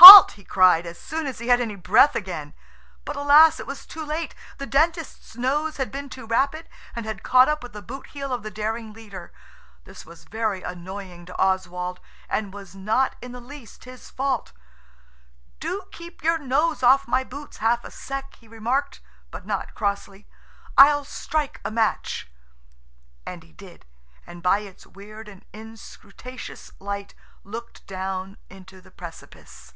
[0.00, 2.54] "Halt!" he cried, as soon as he had any breath again.
[3.04, 3.58] But, alas!
[3.58, 4.32] it was too late!
[4.58, 8.44] The Dentist's nose had been too rapid, and had caught up the boot heel of
[8.44, 9.32] the daring leader.
[9.84, 14.52] This was very annoying to Oswald, and was not in the least his fault.
[15.58, 19.00] "Do keep your nose off my boots half a sec.," he remarked,
[19.32, 20.28] but not crossly.
[20.76, 22.30] "I'll strike a match."
[23.26, 23.84] And he did,
[24.28, 29.74] and by its weird and unscrutatious light looked down into the precipice.